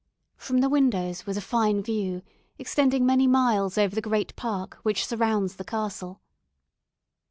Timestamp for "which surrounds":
4.81-5.57